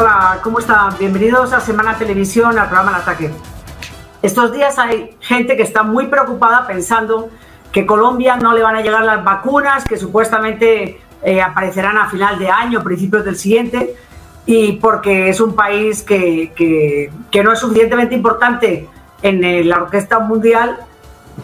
[0.00, 0.96] Hola, ¿cómo están?
[0.98, 3.30] Bienvenidos a Semana Televisión, al programa El Ataque.
[4.22, 7.28] Estos días hay gente que está muy preocupada pensando
[7.70, 12.38] que Colombia no le van a llegar las vacunas, que supuestamente eh, aparecerán a final
[12.38, 13.94] de año, principios del siguiente,
[14.46, 18.88] y porque es un país que, que, no es suficientemente importante
[19.20, 20.78] en eh, la orquesta mundial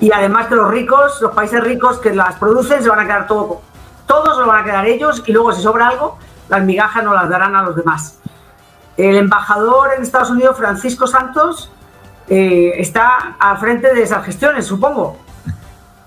[0.00, 3.26] y además que los ricos, los países ricos que las producen se van a quedar
[3.26, 3.60] todo,
[4.06, 6.16] todos lo van a quedar ellos y luego si sobra algo,
[6.48, 8.18] las migajas no las darán a los demás.
[8.96, 11.70] El embajador en Estados Unidos, Francisco Santos,
[12.28, 15.16] eh, está al frente de esas gestiones, supongo.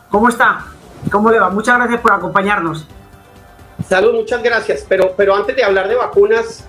[0.09, 0.65] ¿Cómo está?
[1.11, 1.49] ¿Cómo le va?
[1.49, 2.87] Muchas gracias por acompañarnos.
[3.87, 4.85] Salud, muchas gracias.
[4.89, 6.65] Pero, pero antes de hablar de vacunas,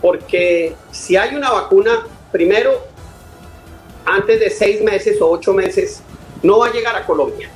[0.00, 1.90] porque si hay una vacuna,
[2.30, 2.72] primero,
[4.06, 6.02] antes de seis meses o ocho meses,
[6.42, 7.50] no va a llegar a Colombia,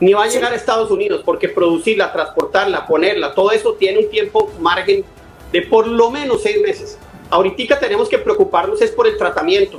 [0.00, 4.10] ni va a llegar a Estados Unidos, porque producirla, transportarla, ponerla, todo eso tiene un
[4.10, 5.04] tiempo margen
[5.52, 6.98] de por lo menos seis meses.
[7.30, 9.78] Ahorita tenemos que preocuparnos es por el tratamiento.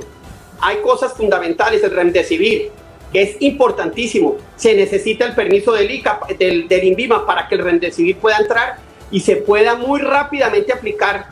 [0.60, 2.70] Hay cosas fundamentales, el remdesivir,
[3.12, 4.36] que es importantísimo.
[4.56, 8.78] Se necesita el permiso del, ICA, del, del INVIMA para que el remdesivir pueda entrar
[9.10, 11.28] y se pueda muy rápidamente aplicar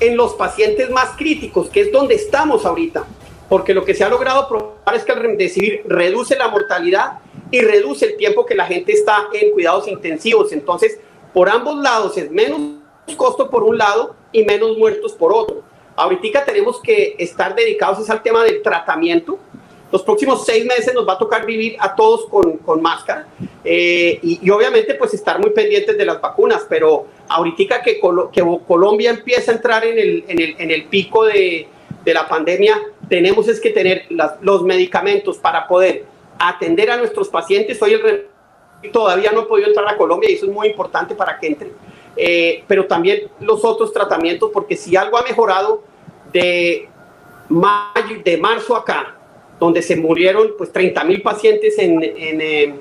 [0.00, 3.04] en los pacientes más críticos, que es donde estamos ahorita.
[3.48, 7.18] Porque lo que se ha logrado probar es que el remdesivir reduce la mortalidad
[7.50, 10.52] y reduce el tiempo que la gente está en cuidados intensivos.
[10.52, 10.98] Entonces,
[11.32, 12.79] por ambos lados es menos
[13.16, 15.62] costo por un lado y menos muertos por otro.
[15.96, 19.38] Ahorita tenemos que estar dedicados al tema del tratamiento.
[19.92, 23.26] Los próximos seis meses nos va a tocar vivir a todos con, con máscara
[23.64, 28.00] eh, y, obviamente pues estar muy pendientes de las vacunas, pero ahorita que,
[28.32, 31.66] que Colombia empieza a entrar en el, en el, en el pico de,
[32.04, 34.06] de, la pandemia, tenemos es que tener
[34.42, 36.04] los medicamentos para poder
[36.38, 37.82] atender a nuestros pacientes.
[37.82, 38.26] Hoy el
[38.88, 41.70] todavía no ha podido entrar a Colombia y eso es muy importante para que entre.
[42.16, 45.82] Eh, pero también los otros tratamientos, porque si algo ha mejorado
[46.32, 46.88] de,
[47.48, 49.16] mayo, de marzo acá,
[49.58, 52.74] donde se murieron pues 30 mil pacientes en, en, eh,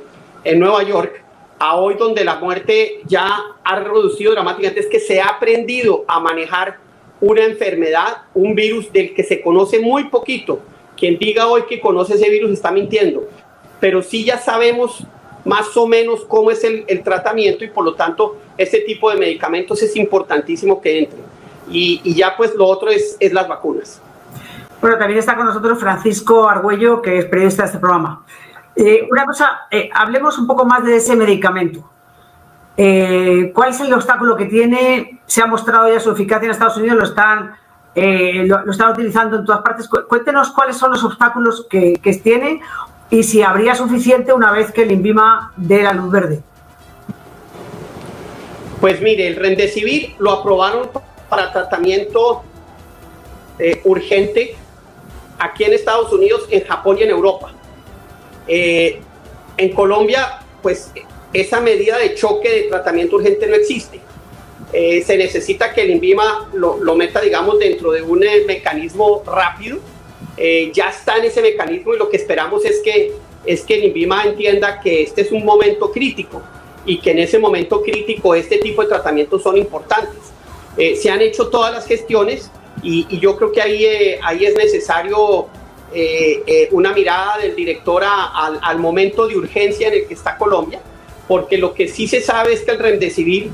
[0.43, 1.23] en, Nueva York,
[1.59, 6.19] a hoy donde la muerte ya ha reducido dramáticamente, es que se ha aprendido a
[6.19, 6.77] manejar
[7.21, 10.59] una enfermedad, un virus del que se conoce muy poquito.
[10.95, 13.27] Quien diga hoy que conoce ese virus está mintiendo,
[13.79, 15.05] pero sí ya sabemos
[15.45, 19.17] más o menos cómo es el, el tratamiento y por lo tanto este tipo de
[19.17, 21.19] medicamentos es importantísimo que entre.
[21.69, 24.01] Y, y ya pues lo otro es, es, las vacunas.
[24.81, 28.23] Bueno, también está con nosotros Francisco Argüello, que es periodista de este programa.
[28.75, 31.87] Eh, una cosa, eh, hablemos un poco más de ese medicamento.
[32.77, 35.21] Eh, ¿Cuál es el obstáculo que tiene?
[35.25, 37.53] Se ha mostrado ya su eficacia en Estados Unidos, lo están,
[37.93, 39.89] eh, lo, lo, están utilizando en todas partes.
[40.07, 42.61] Cuéntenos cuáles son los obstáculos que, que tiene
[43.09, 46.41] y si habría suficiente una vez que el INVIMA dé la luz verde.
[48.79, 50.89] Pues mire, el Rendecivir lo aprobaron
[51.27, 52.43] para tratamiento
[53.57, 54.55] eh, urgente
[55.37, 57.51] aquí en Estados Unidos, en Japón y en Europa.
[58.47, 59.01] Eh,
[59.57, 60.91] en Colombia, pues
[61.33, 63.99] esa medida de choque de tratamiento urgente no existe.
[64.71, 69.23] Eh, se necesita que el INVIMA lo, lo, meta, digamos, dentro de un eh, mecanismo
[69.25, 69.79] rápido.
[70.37, 73.13] Eh, ya está en ese mecanismo y lo que esperamos es que,
[73.45, 76.41] es que el INVIMA entienda que este es un momento crítico
[76.85, 80.19] y que en ese momento crítico este tipo de tratamientos son importantes.
[80.77, 82.49] Eh, se han hecho todas las gestiones
[82.81, 85.47] y, y yo creo que ahí, eh, ahí es necesario
[85.91, 90.37] eh, eh, una mirada del director a, al, momento de urgencia en el que está
[90.37, 90.79] Colombia,
[91.27, 93.49] porque lo que sí se sabe es que el Remdesivir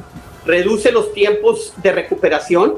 [0.46, 2.76] reduce los tiempos de recuperación,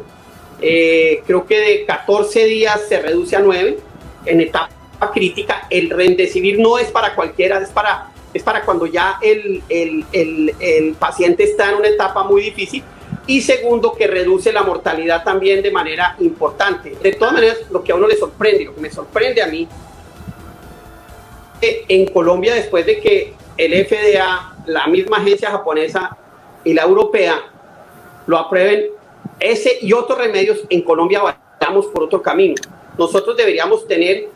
[0.61, 3.77] eh, creo que de 14 días se reduce a 9
[4.25, 4.69] en etapa
[5.13, 5.67] crítica.
[5.69, 10.55] El Remdesivir no es para cualquiera, es para es para cuando ya el, el, el,
[10.59, 12.83] el, paciente está en una etapa muy difícil
[13.25, 16.95] y segundo que reduce la mortalidad también de manera importante.
[17.01, 19.67] De todas maneras, lo que a uno le sorprende, lo que me sorprende a mí,
[21.61, 26.15] en Colombia después de que el FDA, la misma agencia japonesa
[26.63, 27.41] y la europea
[28.27, 28.87] lo aprueben,
[29.39, 31.21] ese y otros remedios en Colombia
[31.59, 32.55] vayamos por otro camino.
[32.97, 34.29] Nosotros deberíamos tener,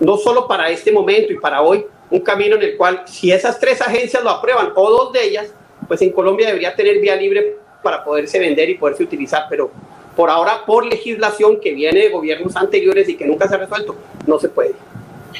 [0.00, 3.58] no solo para este momento y para hoy, un camino en el cual si esas
[3.58, 5.52] tres agencias lo aprueban o dos de ellas,
[5.88, 9.70] pues en Colombia debería tener vía libre para poderse vender y poderse utilizar, pero
[10.16, 13.96] por ahora por legislación que viene de gobiernos anteriores y que nunca se ha resuelto,
[14.26, 14.74] no se puede.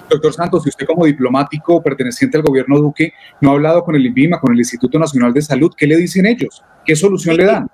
[0.08, 4.04] Doctor Santos, si usted como diplomático perteneciente al gobierno Duque no ha hablado con el
[4.06, 6.62] INVIMA, con el Instituto Nacional de Salud, ¿qué le dicen ellos?
[6.84, 7.70] ¿Qué solución sí, le dan?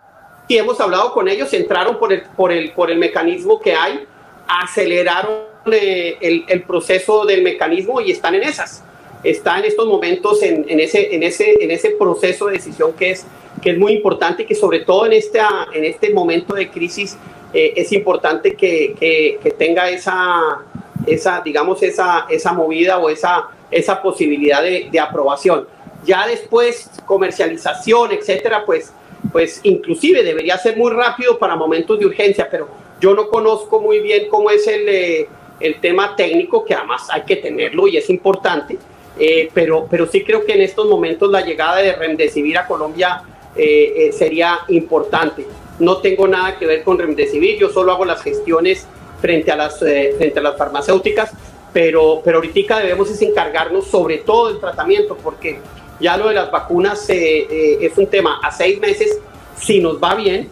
[0.51, 4.05] Sí, hemos hablado con ellos, entraron por el, por el, por el mecanismo que hay,
[4.49, 8.83] aceleraron eh, el, el proceso del mecanismo y están en esas
[9.23, 13.13] está en estos momentos en, en, ese, en, ese, en ese proceso de decisión que
[13.13, 13.25] es,
[13.63, 17.17] que es muy importante y que sobre todo en, esta, en este momento de crisis
[17.55, 20.65] eh, es importante que, que, tenga esa,
[21.07, 25.69] esa, digamos, esa, esa movida o esa, esa posibilidad de, de aprobación.
[26.05, 28.93] Ya después, comercialización, etcétera, pues,
[29.33, 32.69] pues inclusive debería ser muy rápido para momentos de urgencia, pero
[33.01, 35.29] yo no conozco muy bien cómo es el, eh,
[35.61, 38.79] el tema técnico, que además hay que tenerlo y es importante,
[39.19, 43.23] eh, pero, pero sí creo que en estos momentos la llegada de Remdesivir a Colombia
[43.57, 45.47] eh, sería importante.
[45.79, 48.87] No tengo nada que ver con Remdesivir, yo solo hago las gestiones
[49.21, 51.33] frente a las, frente a las farmacéuticas,
[51.73, 55.59] pero, pero ahorita debemos es encargarnos sobre todo del tratamiento, porque
[56.01, 58.41] ya lo de las vacunas es un tema.
[58.43, 59.19] A seis meses,
[59.57, 60.51] si nos va bien,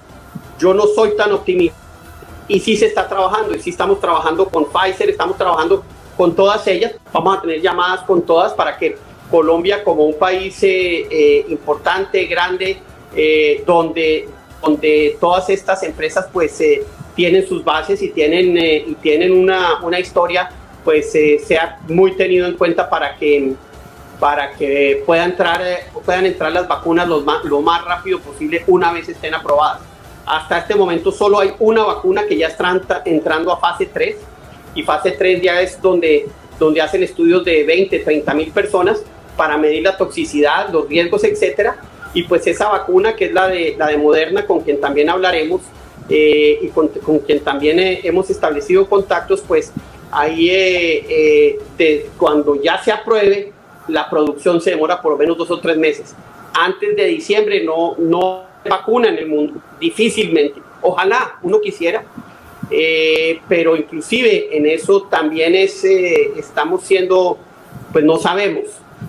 [0.59, 1.77] yo no soy tan optimista.
[2.47, 5.85] Y sí se está trabajando, y sí estamos trabajando con Pfizer, estamos trabajando
[6.17, 8.97] con todas ellas, vamos a tener llamadas con todas para que
[9.31, 12.79] Colombia como un país eh, eh, importante, grande,
[13.15, 14.29] eh, donde,
[14.61, 16.61] donde todas estas empresas pues
[17.15, 20.51] tienen sus bases y tienen, y tienen una, una historia,
[20.85, 21.13] pues
[21.45, 23.53] sea muy tenido en cuenta para que
[24.19, 25.63] para que puedan entrar,
[26.05, 29.81] puedan entrar las vacunas lo más, lo más rápido posible una vez estén aprobadas.
[30.27, 34.17] Hasta este momento solo hay una vacuna que ya está entrando a fase 3
[34.75, 36.27] y fase 3 ya es donde,
[36.59, 39.03] donde hacen estudios de 20, 30 mil personas
[39.37, 41.77] para medir la toxicidad, los riesgos, etcétera.
[42.13, 45.63] Y pues esa vacuna que es la de, la de Moderna, con quien también hablaremos
[46.09, 49.73] eh, y con, con, quien también eh, hemos establecido contactos, pues
[50.11, 53.53] ahí eh, de, cuando ya se apruebe,
[53.89, 56.15] la producción se demora por lo menos dos o tres meses.
[56.55, 60.61] Antes de diciembre no, no vacuna en el mundo, difícilmente.
[60.83, 62.05] Ojalá uno quisiera,
[62.71, 67.39] eh, pero inclusive en eso también es, eh, estamos siendo,
[67.93, 68.65] pues no sabemos.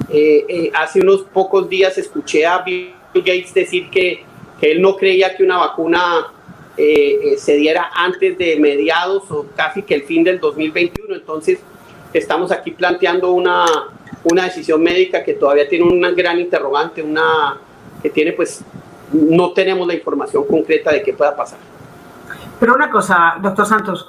[0.10, 4.24] Eh, hace unos pocos días escuché a Bill Gates decir que,
[4.60, 6.34] que él no creía que una vacuna
[7.38, 11.14] se diera antes de mediados o casi que el fin del 2021.
[11.14, 11.60] Entonces,
[12.14, 13.66] estamos aquí planteando una,
[14.24, 17.58] una decisión médica que todavía tiene una gran interrogante, una
[18.02, 18.64] que tiene pues
[19.12, 21.60] no tenemos la información concreta de qué pueda pasar.
[22.60, 24.08] Pero una cosa, doctor Santos,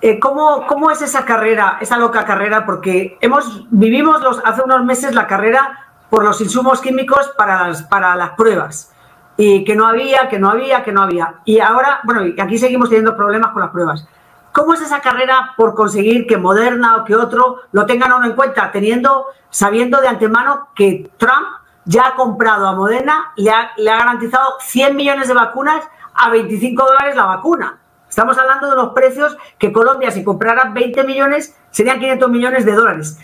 [0.00, 2.66] eh, ¿cómo, ¿cómo, es esa carrera, esa loca carrera?
[2.66, 7.84] Porque hemos, vivimos los, hace unos meses la carrera por los insumos químicos para las,
[7.84, 8.92] para las pruebas.
[9.36, 11.36] Y que no había, que no había, que no había.
[11.44, 14.06] Y ahora, bueno, aquí seguimos teniendo problemas con las pruebas.
[14.52, 18.34] ¿Cómo es esa carrera por conseguir que Moderna o que otro lo tengan uno en
[18.34, 21.46] cuenta, teniendo, sabiendo de antemano que Trump
[21.84, 25.82] ya ha comprado a Moderna, le ha, le ha garantizado 100 millones de vacunas
[26.14, 27.78] a 25 dólares la vacuna.
[28.08, 32.72] Estamos hablando de los precios que Colombia, si comprara 20 millones, serían 500 millones de
[32.72, 33.18] dólares.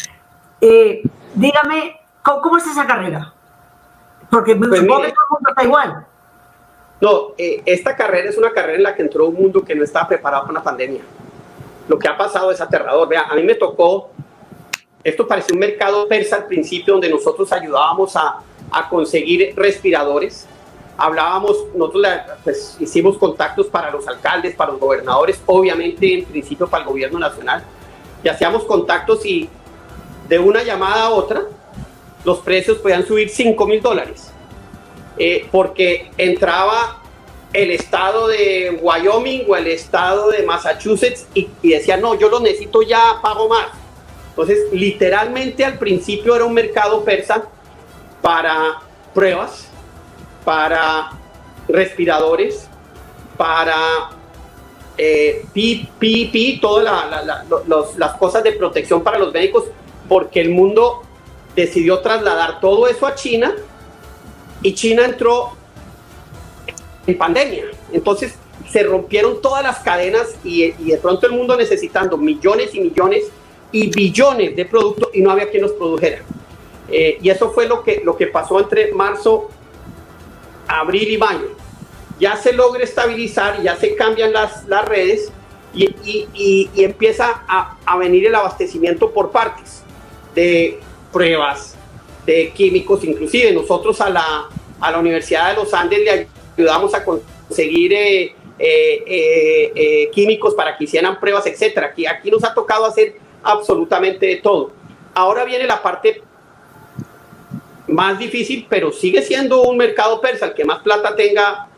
[0.62, 1.02] Eh,
[1.34, 3.34] dígame, ¿cómo, es esa carrera?
[4.30, 6.06] Porque pues supongo que todo el mundo está igual.
[7.00, 9.84] No, eh, esta carrera es una carrera en la que entró un mundo que no
[9.84, 11.02] estaba preparado para una pandemia.
[11.88, 13.08] Lo que ha pasado es aterrador.
[13.08, 14.10] Vea, a mí me tocó,
[15.02, 18.40] esto parecía un mercado persa al principio, donde nosotros ayudábamos a,
[18.70, 20.46] a conseguir respiradores.
[20.96, 22.06] Hablábamos, nosotros
[22.44, 27.18] pues, hicimos contactos para los alcaldes, para los gobernadores, obviamente en principio para el gobierno
[27.18, 27.64] nacional,
[28.22, 29.48] y hacíamos contactos y
[30.28, 31.42] de una llamada a otra
[32.24, 34.30] los precios podían subir 5 mil dólares,
[35.16, 37.00] eh, porque entraba
[37.52, 42.40] el estado de Wyoming o el estado de Massachusetts y, y decía, no, yo lo
[42.40, 43.68] necesito ya, pago más.
[44.30, 47.44] Entonces, literalmente al principio era un mercado persa
[48.22, 48.80] para
[49.12, 49.68] pruebas,
[50.44, 51.10] para
[51.66, 52.68] respiradores,
[53.36, 54.10] para
[54.96, 56.84] eh, PPP, todas
[57.96, 59.64] las cosas de protección para los médicos,
[60.08, 61.02] porque el mundo
[61.54, 63.54] decidió trasladar todo eso a China
[64.62, 65.57] y China entró
[67.08, 67.64] en pandemia.
[67.92, 68.34] Entonces
[68.70, 73.24] se rompieron todas las cadenas y, y de pronto el mundo necesitando millones y millones
[73.72, 76.22] y billones de productos y no había quien los produjera.
[76.90, 79.50] Eh, y eso fue lo que, lo que pasó entre marzo,
[80.66, 81.50] abril y mayo.
[82.18, 85.30] Ya se logra estabilizar, ya se cambian las, las redes
[85.74, 89.82] y, y, y, empieza a, a, venir el abastecimiento por partes
[90.34, 90.80] de
[91.12, 91.76] pruebas,
[92.26, 94.48] de químicos, inclusive nosotros a la,
[94.80, 100.76] a la Universidad de los Andes le ayudamos a conseguir eh, eh, eh, químicos para
[100.76, 101.88] que hicieran pruebas, etcétera.
[101.88, 104.72] Aquí, aquí nos ha tocado hacer absolutamente todo.
[105.14, 106.22] Ahora viene la parte
[107.86, 110.46] más difícil, pero sigue siendo un mercado persa.
[110.46, 111.68] El que más plata tenga,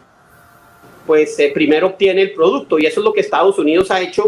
[1.06, 2.78] pues eh, primero obtiene el producto.
[2.78, 4.24] Y eso es lo que Estados Unidos ha hecho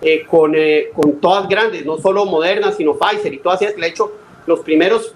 [0.00, 0.54] eh, con,
[0.94, 3.76] con todas grandes, no solo Moderna, sino Pfizer y todas ellas.
[3.76, 4.12] Le ha hecho
[4.46, 5.14] los primeros,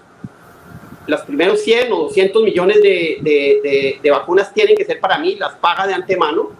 [1.07, 5.35] los primeros 100 o 200 millones de, de, de, vacunas tienen que ser para mí,
[5.35, 6.51] las paga de antemano.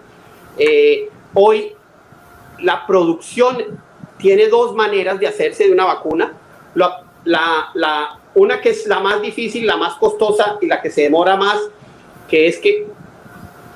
[1.33, 1.73] hoy
[2.59, 3.79] la producción
[4.17, 6.33] tiene dos maneras de hacerse de una vacuna.
[6.75, 7.03] La,
[7.73, 11.35] la, una que es la más difícil, la más costosa y la que se demora
[11.35, 11.59] más,
[12.29, 12.87] que es que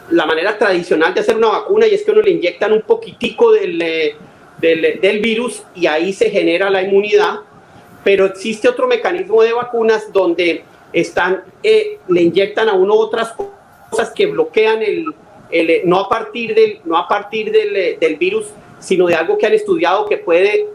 [0.10, 3.52] la manera tradicional de hacer una vacuna y es que uno le inyectan un poquitico
[3.52, 4.16] del, eh,
[4.60, 7.40] del, del virus y ahí se genera la inmunidad,
[8.04, 13.34] pero existe otro mecanismo de vacunas donde están, eh, le inyectan a uno otras
[13.90, 15.06] cosas que bloquean el,
[15.50, 18.48] el eh, no a partir, del, no a partir del, del virus,
[18.80, 20.68] sino de algo que han estudiado que puede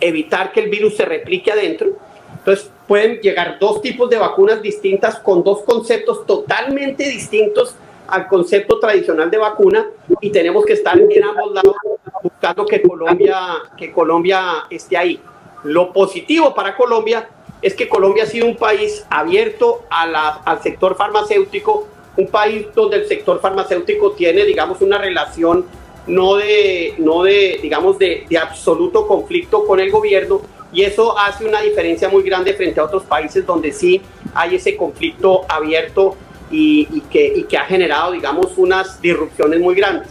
[0.00, 1.90] evitar que el virus se replique adentro.
[2.38, 7.74] Entonces pueden llegar dos tipos de vacunas distintas con dos conceptos totalmente distintos
[8.08, 9.86] al concepto tradicional de vacuna
[10.20, 11.76] y tenemos que estar en ambos lados
[12.22, 13.36] buscando que Colombia,
[13.76, 15.20] que Colombia esté ahí.
[15.64, 17.28] Lo positivo para Colombia
[17.62, 21.86] es que Colombia ha sido un país abierto a al sector farmacéutico,
[22.16, 25.66] un país donde el sector farmacéutico tiene, digamos, una relación
[26.06, 30.40] no de, no de digamos, de, de absoluto conflicto con el gobierno,
[30.72, 34.00] y eso hace una diferencia muy grande frente a otros países donde sí
[34.34, 36.16] hay ese conflicto abierto
[36.50, 40.08] y, que, que, ha generado, digamos, unas disrupciones muy grandes.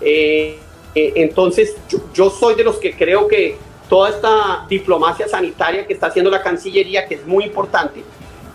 [0.00, 0.58] Eh,
[0.94, 1.76] eh, entonces,
[2.14, 3.56] yo, soy de los que creo que
[3.92, 8.02] toda esta diplomacia sanitaria que está haciendo la Cancillería, que es muy importante,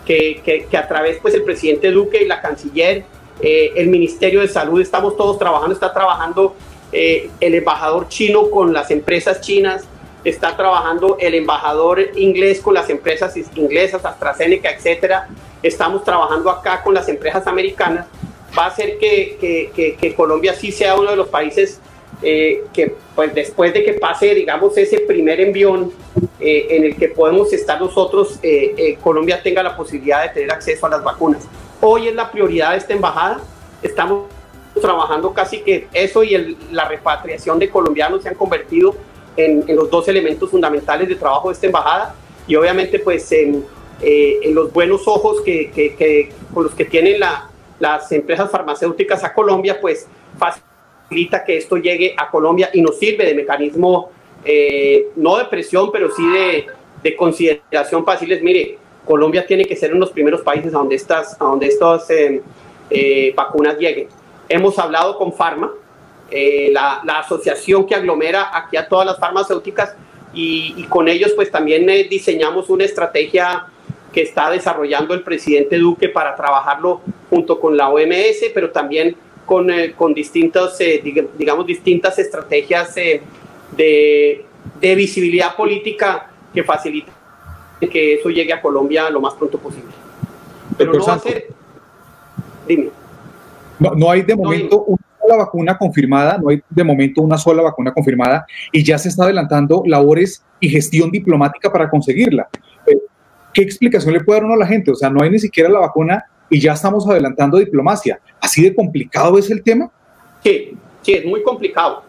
[0.04, 3.04] que, que, a través, pues, el presidente Duque y la canciller,
[3.40, 6.56] eh, el Ministerio de Salud, estamos todos trabajando, está trabajando
[6.90, 9.84] el embajador chino con las empresas chinas,
[10.24, 15.28] está trabajando el embajador inglés con las empresas inglesas, AstraZeneca, etcétera,
[15.62, 18.06] estamos trabajando acá con las empresas americanas,
[18.58, 21.80] va a hacer que, que, que, Colombia sí sea uno de los países
[22.22, 25.92] eh, que pues después de que pase, digamos, ese primer envión
[26.40, 30.86] eh, en el que podemos estar nosotros, eh, Colombia tenga la posibilidad de tener acceso
[30.86, 31.46] a las vacunas.
[31.80, 33.40] Hoy es la prioridad de esta embajada,
[33.82, 34.26] estamos
[34.80, 38.94] trabajando casi que eso y la repatriación de colombianos se han convertido
[39.36, 42.14] en, en, los dos elementos fundamentales de trabajo de esta embajada
[42.46, 43.64] y obviamente pues en
[44.00, 49.24] eh, en los buenos ojos que, que, con los que tienen la, las empresas farmacéuticas
[49.24, 50.06] a Colombia, pues
[51.08, 54.10] facilita que esto llegue a Colombia y nos sirve de mecanismo,
[54.44, 56.66] eh, no de presión, pero sí de,
[57.02, 58.42] de consideración fáciles.
[58.42, 61.66] Mire, Colombia tiene que ser uno de los primeros países a donde estas, a donde
[61.66, 64.08] estas eh, vacunas lleguen.
[64.48, 65.72] Hemos hablado con Pharma,
[66.30, 69.94] la, la, asociación que aglomera aquí a todas las farmacéuticas,
[70.34, 73.66] y, y con ellos pues también diseñamos una estrategia
[74.12, 77.00] que está desarrollando el presidente Duque para trabajarlo
[77.30, 79.16] junto con la OMS, pero también
[79.48, 81.02] con, eh, con distintas, eh,
[81.38, 83.22] digamos, distintas estrategias eh,
[83.74, 84.44] de,
[84.78, 87.14] de, visibilidad política que faciliten
[87.90, 89.90] que eso llegue a Colombia lo más pronto posible.
[90.76, 91.46] Pero no va a ser...
[92.66, 92.90] Dime.
[93.78, 97.62] No, no hay de momento una sola vacuna confirmada, no hay de momento una sola
[97.62, 102.48] vacuna confirmada y ya se está adelantando labores y gestión diplomática para conseguirla.
[103.54, 104.90] ¿qué explicación le puede dar uno a la gente?
[104.90, 108.20] O sea, no hay ni siquiera la vacuna y ya estamos adelantando diplomacia.
[108.40, 109.90] ¿Así de complicado es el tema?
[110.42, 112.02] Sí, sí, es muy complicado.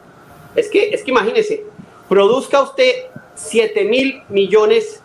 [0.55, 1.63] Es que, es que imagínese,
[2.07, 2.91] produzca usted
[3.35, 5.01] 7 mil millones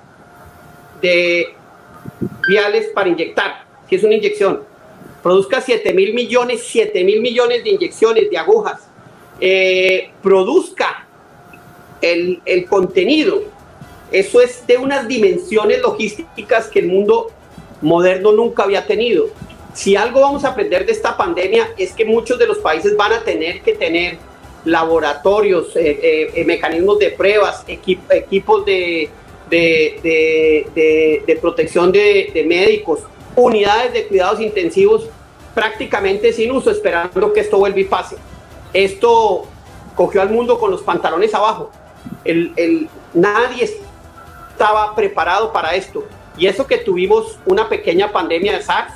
[1.00, 1.48] de
[2.48, 4.62] viales para inyectar, si es una inyección.
[5.22, 8.88] Produzca 7 mil millones, 7 mil millones de inyecciones, de agujas.
[9.40, 11.06] Eh, produzca
[12.00, 13.42] el, el contenido,
[14.12, 17.32] eso es de unas dimensiones logísticas que el mundo
[17.84, 19.28] moderno nunca había tenido.
[19.74, 23.12] Si algo vamos a aprender de esta pandemia es que muchos de los países van
[23.12, 24.18] a tener que tener
[24.64, 29.10] laboratorios, eh, eh, eh, mecanismos de pruebas, equipos de,
[29.50, 33.00] de, protección de, médicos,
[33.36, 35.06] unidades de cuidados intensivos
[35.54, 38.16] prácticamente sin uso, esperando que esto vuelva y pase.
[38.72, 39.46] Esto
[39.94, 41.70] cogió al mundo con los pantalones abajo.
[43.12, 43.68] Nadie
[44.50, 46.04] estaba preparado para esto.
[46.36, 48.92] Y eso que tuvimos una pequeña pandemia de SARS,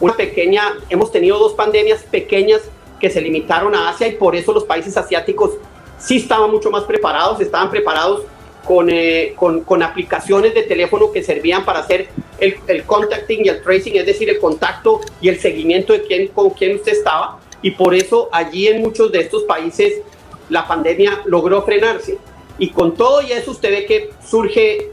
[0.00, 2.62] una pequeña, hemos tenido dos pandemias pequeñas
[3.00, 5.52] que se limitaron a Asia y por eso los países asiáticos
[5.98, 8.22] sí estaban mucho más preparados, estaban preparados
[8.64, 13.48] con, eh, con, con, aplicaciones de teléfono que servían para hacer el, el, contacting y
[13.48, 17.38] el tracing, es decir, el contacto y el seguimiento de quién, con quién usted estaba.
[17.62, 20.02] Y por eso allí en muchos de estos países
[20.48, 22.18] la pandemia logró frenarse.
[22.58, 24.90] Y con todo y eso usted ve que surge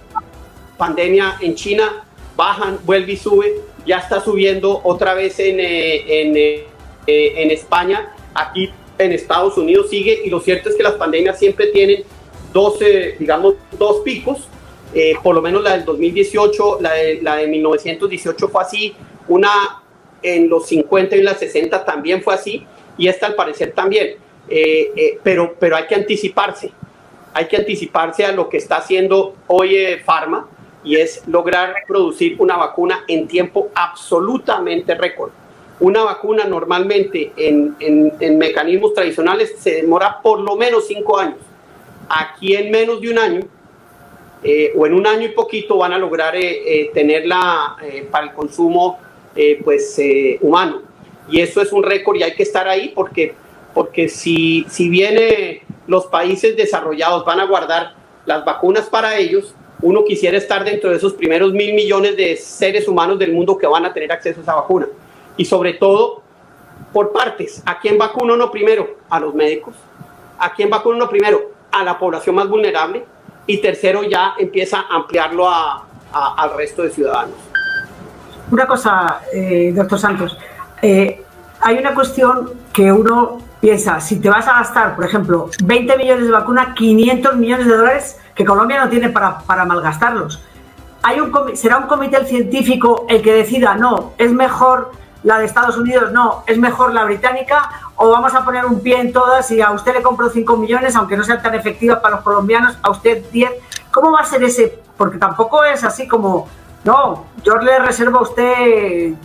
[0.77, 3.53] pandemia en China, bajan, vuelve y sube,
[3.85, 6.65] ya está subiendo otra vez en, eh, en, eh,
[7.07, 11.67] en España, aquí en Estados Unidos sigue y lo cierto es que las pandemias siempre
[11.67, 12.03] tienen
[12.51, 12.79] dos,
[13.19, 14.47] digamos, dos picos,
[14.93, 18.95] eh, por lo menos la del 2018, la de, la de 1918 fue así,
[19.27, 19.81] una
[20.21, 22.65] en los 50 y en las 60 también fue así,
[22.97, 24.15] y esta al parecer también.
[25.23, 26.71] pero, pero hay que anticiparse,
[27.33, 29.75] hay que anticiparse a lo que está haciendo hoy
[30.05, 30.47] Pharma
[30.83, 35.31] y es lograr producir una vacuna en tiempo absolutamente récord.
[35.79, 41.39] Una vacuna normalmente en, en, mecanismos tradicionales se demora por lo menos cinco años.
[42.07, 43.41] Aquí en menos de un año
[44.43, 47.77] eh, o en un año y poquito van a lograr eh, eh, tenerla
[48.11, 48.99] para el consumo
[49.63, 49.99] pues,
[50.41, 50.81] humano.
[51.29, 53.33] Y eso es un récord y hay que estar ahí porque,
[53.73, 55.17] porque si, si bien
[55.87, 57.93] los países desarrollados van a guardar
[58.25, 62.87] las vacunas para ellos, uno quisiera estar dentro de esos primeros mil millones de seres
[62.87, 64.87] humanos del mundo que van a tener acceso a esa vacuna.
[65.35, 66.21] Y sobre todo,
[66.93, 68.95] por partes, ¿a quién vacuna uno primero?
[69.09, 69.75] A los médicos.
[70.39, 71.51] ¿A quién vacuna uno primero?
[71.71, 73.03] A la población más vulnerable.
[73.45, 77.35] Y tercero, ya empieza a ampliarlo a, al resto de ciudadanos.
[78.51, 80.37] Una cosa, eh, doctor Santos.
[80.81, 81.21] Eh,
[81.59, 86.25] hay una cuestión que uno piensa, si te vas a gastar, por ejemplo, 20 millones
[86.25, 90.43] de vacunas, 500 millones de dólares, que Colombia no tiene para, para malgastarlos.
[91.01, 94.91] Hay un, ¿Será un comité científico el que decida, no, es mejor
[95.23, 98.99] la de Estados Unidos, no, es mejor la británica, o vamos a poner un pie
[98.99, 102.15] en todas y a usted le compro 5 millones, aunque no sean tan efectivas para
[102.15, 103.49] los colombianos, a usted 10.
[103.91, 104.77] ¿Cómo va a ser ese?
[104.97, 106.49] Porque tampoco es así como,
[106.83, 109.15] no, yo le reservo a usted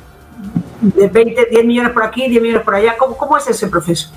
[0.80, 2.96] de 20, 10 millones por aquí, 10 millones por allá.
[2.96, 4.10] ¿Cómo, cómo es ese proceso?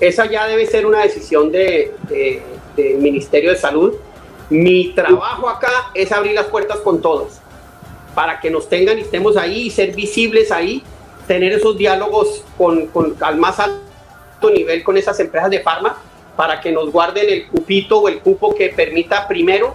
[0.00, 3.94] Esa ya debe ser una decisión del de, Ministerio de Salud.
[4.48, 7.40] Mi trabajo acá es abrir las puertas con todos,
[8.14, 10.82] para que nos tengan y estemos ahí y ser visibles ahí,
[11.26, 12.88] tener esos diálogos con,
[13.20, 15.96] al más alto nivel con esas empresas de farma,
[16.36, 19.74] para que nos guarden el cupito o el cupo que permita primero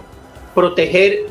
[0.54, 1.26] proteger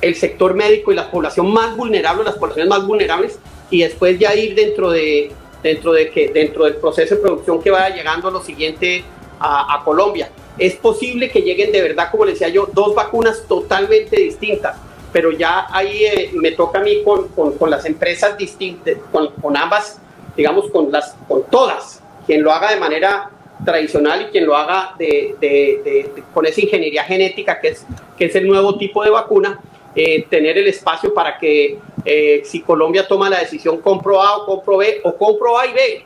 [0.00, 3.38] el sector médico y la población más vulnerable, las poblaciones más vulnerables,
[3.70, 7.70] y después ya ir dentro de dentro de que dentro del proceso de producción que
[7.70, 9.04] vaya llegando lo siguiente
[9.38, 10.30] a, a Colombia.
[10.58, 14.76] Es posible que lleguen de verdad, como les decía yo, dos vacunas totalmente distintas,
[15.12, 19.56] pero ya ahí eh, me toca a mí con, con, las empresas distintas, con, con,
[19.56, 20.00] ambas,
[20.36, 23.30] digamos, con, las, con todas, quien lo haga de manera
[23.64, 28.34] tradicional y quien lo haga de, de, con esa ingeniería genética, que es, que es
[28.34, 29.60] el nuevo tipo de vacuna,
[29.94, 34.46] eh, tener el espacio para que eh, si Colombia toma la decisión compro A o
[34.46, 36.04] compro B o compro A y B,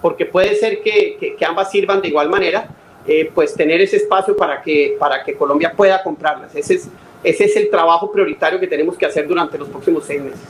[0.00, 2.68] porque puede ser que, que, que ambas sirvan de igual manera,
[3.06, 6.54] eh, pues tener ese espacio para que, para que Colombia pueda comprarlas.
[6.54, 6.88] Ese es,
[7.24, 10.40] ese es el trabajo prioritario que tenemos que hacer durante los próximos seis meses.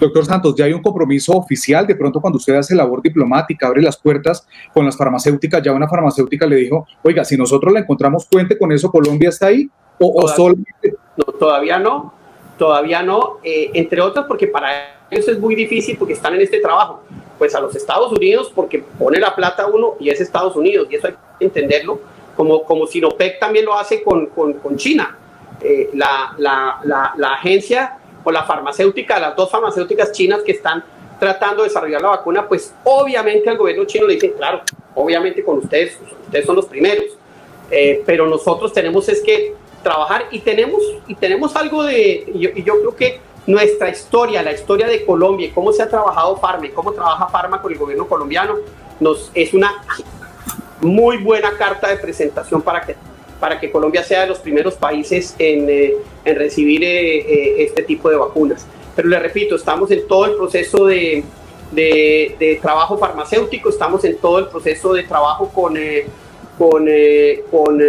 [0.00, 3.82] Doctor Santos, ya hay un compromiso oficial, de pronto cuando usted hace labor diplomática, abre
[3.82, 8.26] las puertas con las farmacéuticas, ya una farmacéutica le dijo, oiga, si nosotros la encontramos,
[8.26, 10.64] cuente con eso, Colombia está ahí, o, todavía,
[11.16, 12.12] No, todavía no,
[12.58, 16.60] todavía no, eh, entre otras porque para ellos es muy difícil porque están en este
[16.60, 17.02] trabajo
[17.38, 20.96] pues a los Estados Unidos porque pone la plata uno y es Estados Unidos y
[20.96, 22.00] eso hay que entenderlo
[22.36, 25.16] como, como Sinopec también lo hace con, con, China.
[25.60, 30.82] Eh, la, la, la, agencia o la farmacéutica, las dos farmacéuticas chinas que están
[31.20, 34.62] tratando de desarrollar la vacuna, pues obviamente al gobierno chino le dicen, claro,
[34.94, 37.04] obviamente con ustedes, ustedes son los primeros,
[37.70, 42.78] eh, pero nosotros tenemos es que trabajar y tenemos, y tenemos algo de, y yo
[42.80, 46.70] creo que nuestra historia, la historia de Colombia y cómo se ha trabajado Farma y
[46.70, 48.56] cómo trabaja Farma con el gobierno colombiano,
[49.00, 49.82] nos, es una
[50.80, 52.94] muy buena carta de presentación para que,
[53.40, 57.82] para que Colombia sea de los primeros países en, eh, en recibir eh, eh, este
[57.82, 58.66] tipo de vacunas.
[58.94, 61.24] Pero le repito, estamos en todo el proceso de,
[61.72, 65.74] de, de trabajo farmacéutico, estamos en todo el proceso de trabajo con,
[66.58, 66.88] con,
[67.50, 67.82] con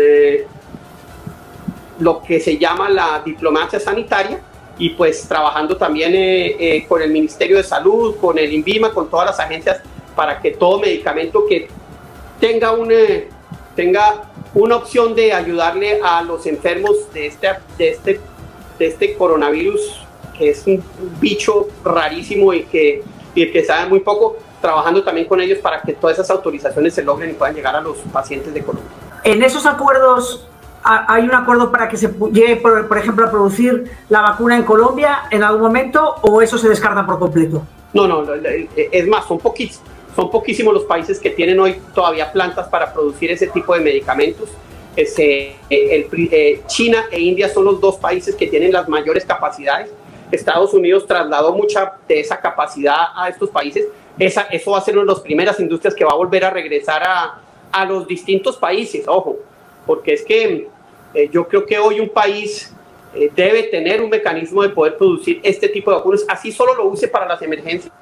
[2.04, 4.42] lo que se llama la diplomacia sanitaria
[4.78, 9.10] y pues trabajando también eh, eh, con el Ministerio de Salud, con el INVIMA, con
[9.10, 9.82] todas las agencias
[10.16, 11.70] para que todo medicamento que
[12.40, 12.96] tenga una,
[13.76, 18.20] tenga una opción de ayudarle a los enfermos de este, de este,
[18.78, 20.06] de este coronavirus,
[20.38, 20.84] que es un
[21.22, 25.94] bicho rarísimo y que, y que sabe muy poco, trabajando también con ellos para que
[25.94, 28.92] todas esas autorizaciones se logren y puedan llegar a los pacientes de Colombia.
[29.24, 30.48] En esos acuerdos
[30.84, 35.24] ¿Hay un acuerdo para que se llegue, por, ejemplo, a producir la vacuna en Colombia
[35.32, 37.64] en algún momento o eso se descarta por completo?
[37.94, 38.26] No, no,
[38.76, 43.32] es más, son, poquísimos, son poquísimos los países que tienen hoy todavía plantas para producir
[43.32, 44.50] ese tipo de medicamentos.
[44.96, 49.90] Ese, el, eh, China e India son los dos países que tienen las mayores capacidades.
[50.32, 53.86] Estados Unidos trasladó mucha de esa capacidad a estos países.
[54.20, 56.50] Esa, eso va a ser una de las primeras industrias que va a volver a
[56.50, 57.42] regresar a,
[57.72, 59.08] a los distintos países.
[59.08, 59.38] Ojo,
[59.86, 60.68] porque es que
[61.14, 62.74] eh, yo creo que hoy un país
[63.16, 66.86] eh, debe tener un mecanismo de poder producir este tipo de vacunas, así solo lo
[66.86, 67.94] use para las emergencias,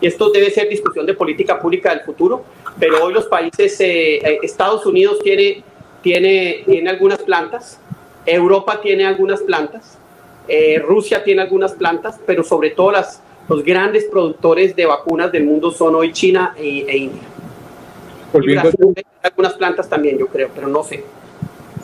[0.00, 2.44] y esto debe ser discusión de política pública del futuro,
[2.78, 5.62] pero hoy los países, eh, eh, Estados Unidos tiene,
[6.02, 7.78] tiene, tiene algunas plantas,
[8.24, 9.96] Europa tiene algunas plantas,
[10.82, 15.70] Rusia tiene algunas plantas, pero sobre todo las, los grandes productores de vacunas del mundo
[15.70, 17.22] son hoy China e, e India.
[18.32, 18.70] Volviendo
[19.22, 21.04] algunas plantas también, yo creo, pero no sé.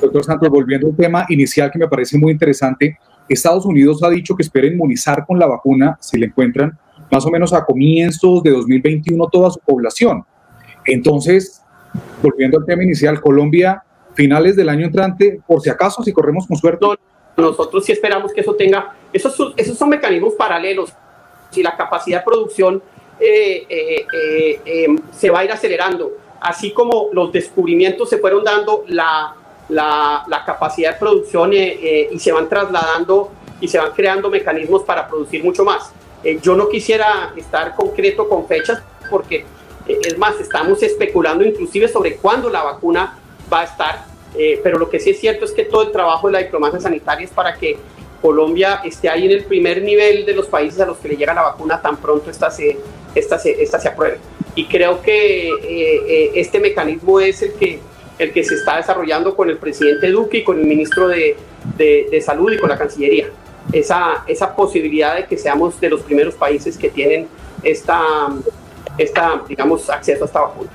[0.00, 4.36] Doctor Santos, volviendo al tema inicial que me parece muy interesante, Estados Unidos ha dicho
[4.36, 6.78] que espera inmunizar con la vacuna, si le encuentran,
[7.10, 10.24] más o menos a comienzos de 2021 toda su población.
[10.84, 11.62] Entonces,
[12.22, 13.82] volviendo al tema inicial, Colombia,
[14.14, 16.86] finales del año entrante, por si acaso, si corremos con suerte.
[17.36, 20.92] nosotros sí esperamos que eso tenga, esos son, esos son mecanismos paralelos.
[21.50, 22.82] Si la capacidad de producción
[23.20, 24.06] eh, eh,
[24.64, 29.34] eh, se va a ir acelerando, así como los descubrimientos se fueron dando, la,
[30.44, 35.64] capacidad de producción y se van trasladando y se van creando mecanismos para producir mucho
[35.64, 35.92] más.
[36.22, 39.44] Eh, yo no quisiera estar concreto con fechas porque,
[39.86, 43.18] eh, es más, estamos especulando inclusive sobre cuándo la vacuna
[43.52, 44.04] va a estar,
[44.36, 46.80] eh, pero lo que sí es cierto es que todo el trabajo de la diplomacia
[46.80, 47.78] sanitaria es para que
[48.20, 51.32] Colombia esté ahí en el primer nivel de los países a los que le llega
[51.32, 52.76] la vacuna tan pronto esta se,
[53.14, 54.18] esta se, esta se apruebe.
[54.56, 57.78] Y creo que este mecanismo es el que,
[58.18, 61.36] el que se está desarrollando con el presidente Duque y con el ministro de,
[61.76, 63.28] de, de Salud y con la Cancillería
[63.72, 67.28] esa, esa posibilidad de que seamos de los primeros países que tienen
[67.62, 68.00] esta,
[68.98, 70.70] esta digamos, acceso a esta vacuna.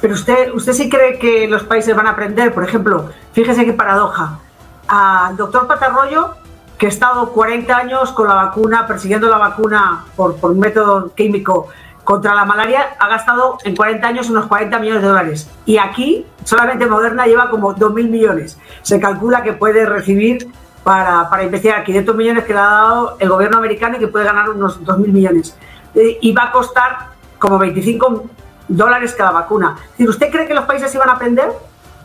[0.00, 3.72] Pero usted, usted sí cree que los países van a aprender, por ejemplo, fíjese qué
[3.72, 4.38] paradoja.
[4.86, 6.34] Al doctor Patarroyo,
[6.78, 11.12] que ha estado 40 años con la vacuna, persiguiendo la vacuna por, por un método
[11.14, 11.68] químico
[12.08, 15.50] contra la malaria, ha gastado en 40 años unos 40 millones de dólares.
[15.66, 18.58] Y aquí solamente Moderna lleva como 2.000 millones.
[18.80, 20.48] Se calcula que puede recibir
[20.82, 24.24] para, para, investigar 500 millones que le ha dado el gobierno americano y que puede
[24.24, 25.54] ganar unos 2.000 millones.
[25.94, 28.24] Eh, y va a costar como 25
[28.68, 29.76] dólares cada vacuna.
[29.98, 31.50] ¿Usted cree que los países iban a aprender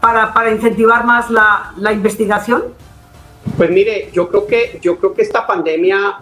[0.01, 2.61] para, para incentivar más la, la, investigación?
[3.55, 6.17] Pues mire, yo creo que, yo creo que esta pandemia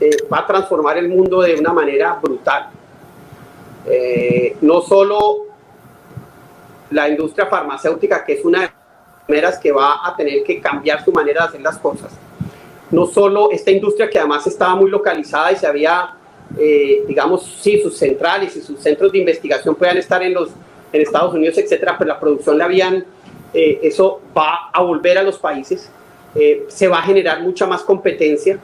[0.00, 2.70] eh, va a transformar el mundo de una manera brutal.
[3.90, 5.46] Eh, no solo
[6.90, 8.74] la industria farmacéutica, que es una
[9.62, 12.10] que va a tener que cambiar su manera de hacer las cosas.
[12.90, 16.14] No solo esta industria que además estaba muy localizada y se había,
[16.58, 20.48] eh, digamos, sí, sus centrales y sus centros de investigación puedan estar en, los,
[20.94, 23.04] en Estados Unidos, etcétera, pero la producción la habían,
[23.52, 25.90] eh, eso va a volver a los países,
[26.68, 28.58] se va a generar mucha más competencia.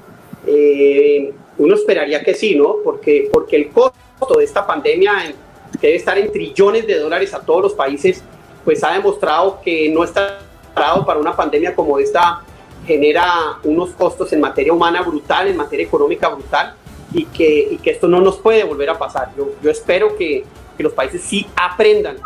[1.58, 2.76] uno esperaría que sí, ¿no?
[2.84, 3.98] Porque, porque el costo
[4.36, 5.34] de esta pandemia,
[5.80, 8.22] que debe estar en trillones de dólares a todos los países,
[8.64, 10.40] pues ha demostrado que no está
[10.74, 12.42] para una pandemia como esta
[12.86, 16.74] genera unos costos en materia humana brutal, en materia económica brutal,
[17.12, 19.30] y que, y que esto no nos puede volver a pasar.
[19.36, 20.44] Yo, yo espero que,
[20.76, 22.16] que, los países sí aprendan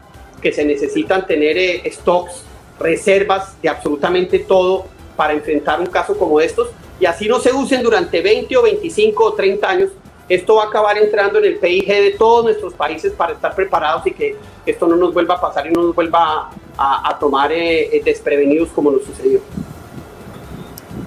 [0.41, 2.43] que se necesitan tener eh, stocks,
[2.79, 6.71] reservas de absolutamente todo para enfrentar un caso como estos,
[7.01, 9.91] y así no se usen durante 20 o 25 o 30 años.
[10.29, 14.07] Esto va a acabar entrando en el PIG de todos nuestros países para estar preparados
[14.07, 14.37] y que
[14.67, 18.03] esto no nos vuelva a pasar y no nos vuelva a a, tomar eh, eh,
[18.05, 19.41] desprevenidos como nos sucedió.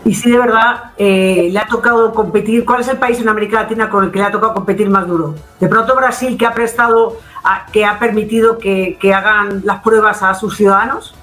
[0.03, 3.61] Y si de verdad eh, le ha tocado competir, ¿cuál es el país en América
[3.61, 5.35] Latina con el que le ha tocado competir más duro?
[5.59, 7.17] De pronto Brasil, que ha prestado,
[7.71, 11.13] que ha permitido que, que, hagan las pruebas a sus ciudadanos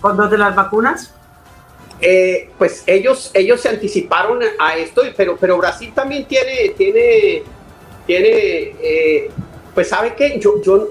[0.00, 1.14] con dos de las vacunas.
[2.58, 7.42] Pues ellos, ellos se anticiparon a esto, pero, pero Brasil también tiene, tiene,
[8.06, 9.30] tiene
[9.74, 10.88] pues sabe que yo, yo,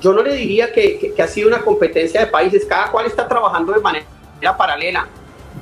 [0.00, 3.72] yo no le diría que, ha sido una competencia de países, cada cual está trabajando
[3.72, 4.06] de manera
[4.56, 5.08] paralela.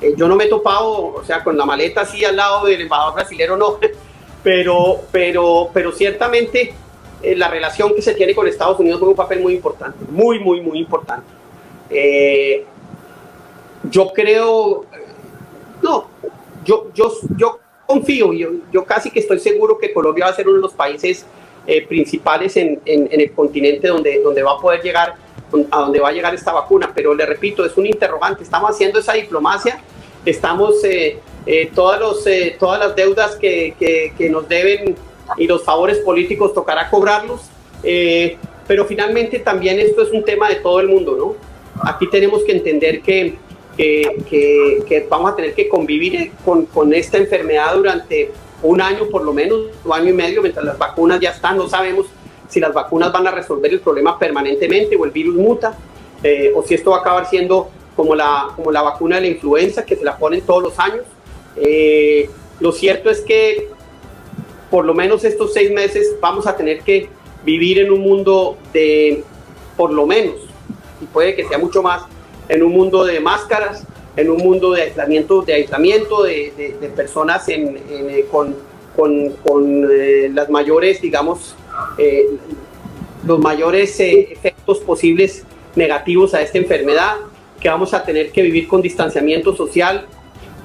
[0.01, 2.81] Eh, yo no me he topado, o sea, con la maleta así al lado del
[2.81, 3.79] embajador brasilero, no,
[4.43, 6.73] pero, pero, pero ciertamente
[7.23, 10.39] eh, la relación que se tiene con Estados Unidos juega un papel muy importante, muy,
[10.39, 11.25] muy, muy importante.
[11.89, 12.65] Eh,
[13.89, 14.85] yo creo,
[15.81, 16.07] no,
[16.65, 20.47] yo, yo, yo confío, yo, yo casi que estoy seguro que Colombia va a ser
[20.47, 21.25] uno de los países
[21.65, 25.15] eh, principales en, en, el continente donde, donde va a poder llegar,
[25.71, 26.91] a donde va a llegar esta vacuna.
[26.93, 28.43] Pero le repito, es un interrogante.
[28.43, 29.81] Estamos haciendo esa diplomacia,
[30.25, 32.25] estamos eh, eh, todas, los,
[32.59, 34.95] todas las deudas que, que, que, nos deben
[35.37, 37.49] y los favores políticos tocará cobrarlos.
[38.67, 41.35] pero finalmente también esto es un tema de todo el mundo, ¿no?
[41.87, 43.37] Aquí tenemos que entender que,
[43.77, 48.31] que, que, vamos a tener que convivir con, con, esta enfermedad durante
[48.63, 51.69] un año por lo menos, un año y medio, mientras las vacunas ya están, no
[51.69, 52.07] sabemos
[52.49, 55.77] si las vacunas van a resolver el problema permanentemente o el virus muta,
[56.23, 59.27] eh, o si esto va a acabar siendo como la, como la vacuna de la
[59.27, 61.03] influenza que se la ponen todos los años.
[61.55, 63.69] Eh, lo cierto es que
[64.71, 67.09] por lo menos estos seis meses vamos a tener que
[67.43, 69.23] vivir en un mundo de,
[69.75, 70.35] por lo menos,
[71.01, 72.03] y puede que sea mucho más,
[72.49, 73.83] en un mundo de máscaras,
[74.15, 78.55] en un mundo de aislamiento, de, aislamiento, de, personas eh, con,
[78.95, 81.55] con, eh, las mayores, digamos,
[81.97, 82.25] eh,
[83.25, 85.43] los mayores efectos posibles
[85.75, 87.17] negativos a esta enfermedad,
[87.59, 90.07] que vamos a tener que vivir con distanciamiento social,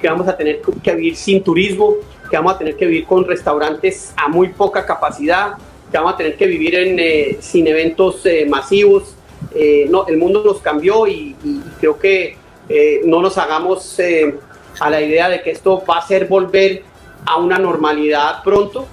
[0.01, 1.95] que vamos a tener que vivir sin turismo,
[2.29, 5.53] que vamos a tener que vivir con restaurantes a muy poca capacidad,
[5.91, 9.15] que vamos a tener que vivir en, sin eventos masivos,
[9.55, 11.35] eh, no, el mundo nos cambió y,
[11.79, 12.37] creo que
[12.69, 14.35] eh, no nos hagamos eh,
[14.79, 16.83] a la idea de que esto va a ser volver
[17.25, 18.85] a una normalidad pronto,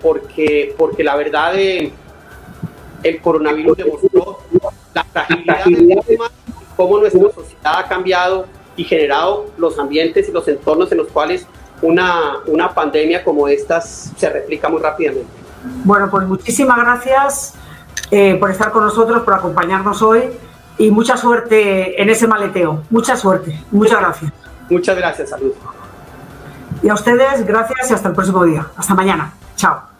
[0.00, 4.38] porque, porque la verdad el coronavirus demostró
[4.94, 6.18] la fragilidad del
[6.74, 11.46] cómo nuestra sociedad ha cambiado y generado los ambientes y los entornos en los cuales
[11.82, 15.28] una, una pandemia como estas se replica muy rápidamente.
[15.84, 17.54] Bueno, pues muchísimas gracias.
[18.14, 20.24] Eh, por estar con nosotros, por acompañarnos hoy
[20.76, 22.82] y mucha suerte en ese maleteo.
[22.90, 23.58] Mucha suerte.
[23.70, 24.32] Muchas gracias.
[24.68, 25.52] Muchas gracias, salud.
[26.82, 28.66] Y a ustedes, gracias y hasta el próximo día.
[28.76, 29.32] Hasta mañana.
[29.56, 29.91] Chao.